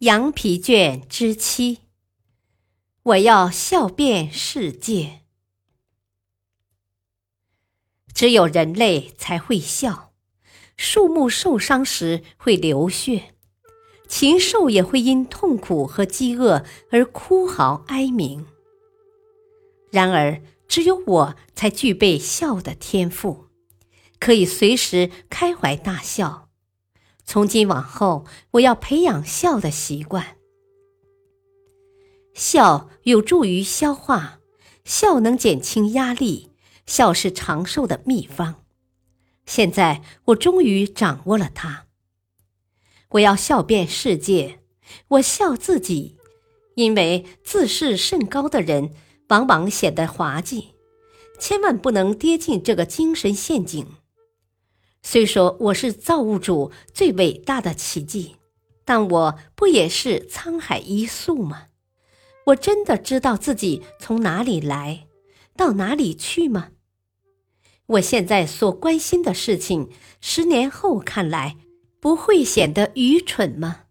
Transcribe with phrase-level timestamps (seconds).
[0.00, 1.78] 羊皮卷之七，
[3.02, 5.20] 我要笑遍世界。
[8.12, 10.12] 只有人类才会笑，
[10.76, 13.34] 树木受伤时会流血，
[14.06, 18.46] 禽兽也会因痛苦和饥饿而哭嚎哀鸣。
[19.90, 23.46] 然而，只有我才具备笑的天赋，
[24.20, 26.45] 可以随时开怀大笑。
[27.26, 30.36] 从今往后，我要培养笑的习惯。
[32.32, 34.38] 笑有助于消化，
[34.84, 36.52] 笑能减轻压力，
[36.86, 38.62] 笑是长寿的秘方。
[39.44, 41.86] 现在我终于掌握了它。
[43.10, 44.60] 我要笑遍世界，
[45.08, 46.16] 我笑自己，
[46.74, 48.92] 因为自视甚高的人
[49.28, 50.74] 往往显得滑稽，
[51.40, 53.86] 千万不能跌进这个精神陷阱。
[55.08, 58.34] 虽说我是造物主最伟大的奇迹，
[58.84, 61.68] 但我不也是沧海一粟吗？
[62.46, 65.06] 我真的知道自己从哪里来，
[65.56, 66.70] 到哪里去吗？
[67.86, 69.90] 我现在所关心的事情，
[70.20, 71.56] 十年后看来，
[72.00, 73.82] 不会显得愚蠢吗？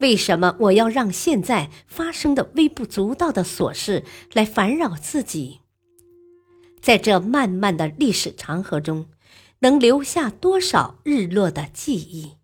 [0.00, 4.04] 为什么我要让现在发生的微不足道的琐事
[4.34, 5.60] 来烦扰自己？
[6.82, 9.06] 在这漫漫的历史长河中。
[9.62, 12.36] 能留下多少日落的记忆？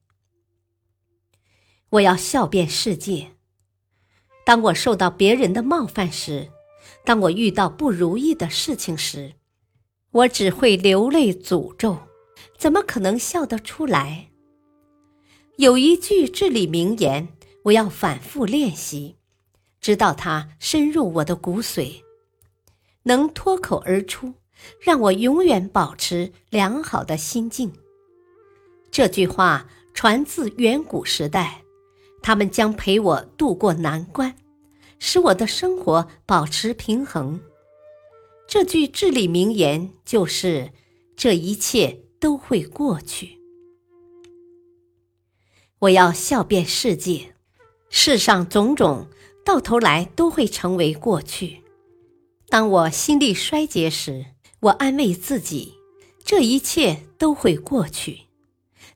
[1.89, 3.33] 我要笑遍世界。
[4.45, 6.51] 当我受到别人的冒犯时，
[7.07, 9.33] 当我遇到不如意的事情时，
[10.11, 11.99] 我只会流泪诅咒，
[12.59, 14.29] 怎么可能笑得出来？
[15.57, 17.29] 有一句至理名言，
[17.65, 19.17] 我要反复练习，
[19.81, 22.03] 直到它深入我的骨髓，
[23.05, 24.35] 能脱口而出。
[24.81, 27.73] 让我永远保持良好的心境。
[28.91, 31.63] 这句话传自远古时代，
[32.23, 34.35] 他们将陪我渡过难关，
[34.99, 37.41] 使我的生活保持平衡。
[38.49, 40.71] 这句至理名言就是
[41.17, 43.39] ：“这一切都会过去。”
[45.81, 47.35] 我要笑遍世界，
[47.91, 49.09] 世上种种
[49.45, 51.63] 到头来都会成为过去。
[52.49, 54.27] 当我心力衰竭时，
[54.61, 55.75] 我安慰自己，
[56.25, 58.21] 这一切都会过去。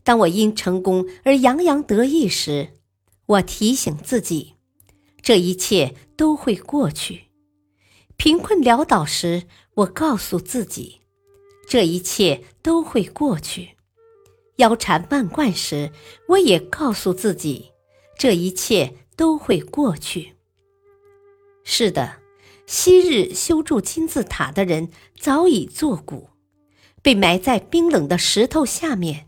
[0.03, 2.79] 当我因成功而洋洋得意时，
[3.27, 4.55] 我提醒自己，
[5.21, 7.27] 这一切都会过去。
[8.17, 9.45] 贫困潦倒时，
[9.75, 11.01] 我告诉自己，
[11.69, 13.77] 这一切都会过去。
[14.57, 15.93] 腰缠万贯时，
[16.29, 17.71] 我也告诉自己，
[18.19, 20.35] 这一切都会过去。
[21.65, 22.20] 是的。
[22.73, 26.29] 昔日修筑金字塔的人早已作古，
[27.03, 29.27] 被埋在冰冷的石头下面，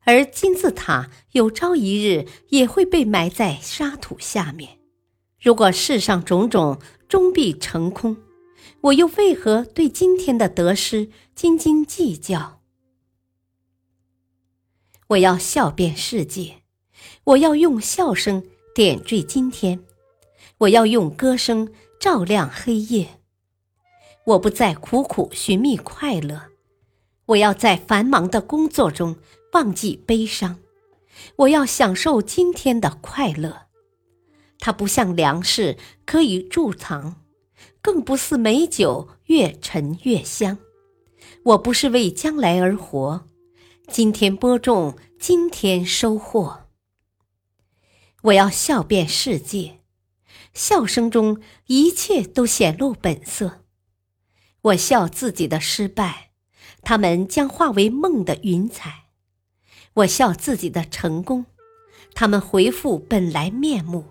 [0.00, 4.80] 而金字塔有朝一日也会被埋在沙土下面。
[5.40, 8.16] 如果世上种种终必成空，
[8.80, 12.60] 我又为何对今天的得失斤斤计较？
[15.10, 16.62] 我要笑遍世界，
[17.22, 18.42] 我要用笑声
[18.74, 19.78] 点缀今天，
[20.58, 21.72] 我要用歌声。
[22.00, 23.20] 照亮黑夜，
[24.24, 26.44] 我不再苦苦寻觅快乐，
[27.26, 29.16] 我要在繁忙的工作中
[29.52, 30.58] 忘记悲伤，
[31.36, 33.66] 我要享受今天的快乐。
[34.58, 37.20] 它不像粮食可以贮藏，
[37.82, 40.56] 更不似美酒越陈越香。
[41.44, 43.28] 我不是为将来而活，
[43.88, 46.62] 今天播种，今天收获。
[48.22, 49.79] 我要笑遍世界。
[50.52, 53.64] 笑声中，一切都显露本色。
[54.62, 56.30] 我笑自己的失败，
[56.82, 59.06] 他们将化为梦的云彩；
[59.94, 61.46] 我笑自己的成功，
[62.14, 64.02] 他们回复本来面目；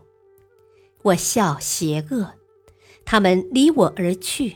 [1.04, 2.34] 我笑邪恶，
[3.06, 4.56] 他们离我而去；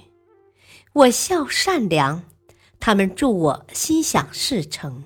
[0.94, 2.24] 我笑善良，
[2.80, 5.04] 他们助我心想事成。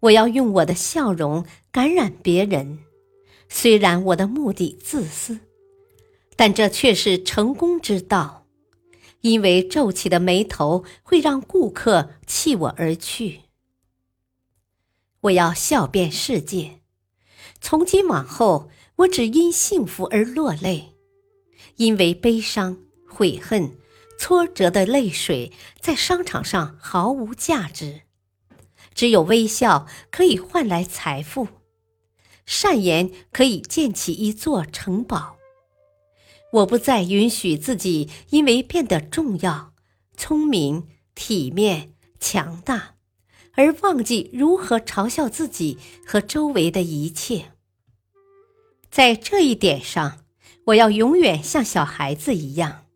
[0.00, 2.83] 我要用我的笑容感染别人。
[3.56, 5.38] 虽然我的目的自私，
[6.34, 8.48] 但这却是成功之道，
[9.20, 13.42] 因为皱起的眉头会让顾客弃我而去。
[15.20, 16.80] 我要笑遍世界，
[17.60, 20.96] 从今往后，我只因幸福而落泪，
[21.76, 22.76] 因为悲伤、
[23.08, 23.78] 悔恨、
[24.18, 28.02] 挫折的泪水在商场上毫无价值，
[28.94, 31.46] 只有微笑可以换来财富，
[32.46, 35.36] 善言可以建起一座城堡。
[36.52, 39.72] 我不再允许自己因为变得重要、
[40.16, 42.94] 聪明、体面、强大，
[43.54, 47.52] 而忘记如何嘲笑自己和周围的一切。
[48.88, 50.24] 在这一点上，
[50.66, 52.86] 我要永远像小孩子一样，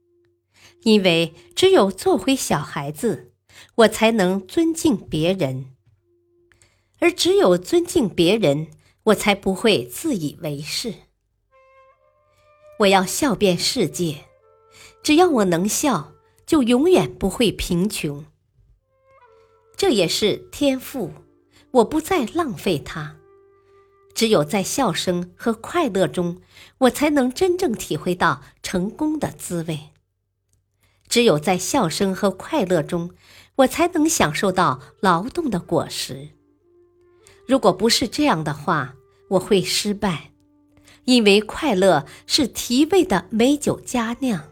[0.82, 3.32] 因为只有做回小孩子，
[3.74, 5.64] 我才能尊敬别人；
[7.00, 8.68] 而只有尊敬别人，
[9.08, 10.94] 我才不会自以为是。
[12.80, 14.26] 我要笑遍世界，
[15.02, 16.12] 只要我能笑，
[16.46, 18.24] 就永远不会贫穷。
[19.76, 21.12] 这也是天赋，
[21.70, 23.16] 我不再浪费它。
[24.14, 26.40] 只有在笑声和快乐中，
[26.78, 29.90] 我才能真正体会到成功的滋味。
[31.08, 33.12] 只有在笑声和快乐中，
[33.56, 36.30] 我才能享受到劳动的果实。
[37.46, 38.94] 如果不是这样的话，
[39.28, 40.32] 我会失败，
[41.04, 44.50] 因为快乐是提味的美酒佳酿。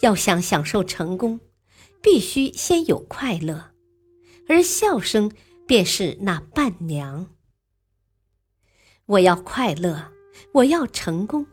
[0.00, 1.40] 要想享受成功，
[2.02, 3.70] 必须先有快乐，
[4.48, 5.32] 而笑声
[5.66, 7.30] 便是那伴娘。
[9.06, 10.12] 我要快乐，
[10.52, 11.46] 我要成功，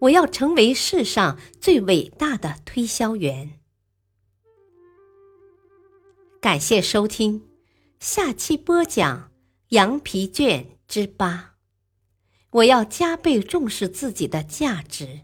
[0.00, 3.58] 我要成为世上最伟大的推销员。
[6.40, 7.42] 感谢收听，
[8.00, 9.18] 下期播讲
[9.68, 11.54] 《羊皮卷》之八。
[12.50, 15.22] 我要加倍重视自己的价值。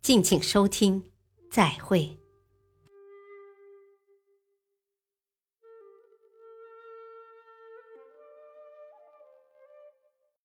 [0.00, 1.10] 敬请收听，
[1.50, 2.18] 再会。